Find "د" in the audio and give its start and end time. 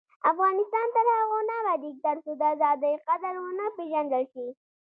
2.37-2.41